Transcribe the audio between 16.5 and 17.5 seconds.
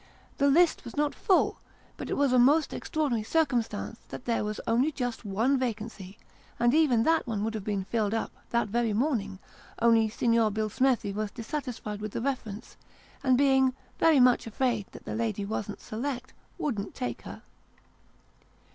wouldn't take her.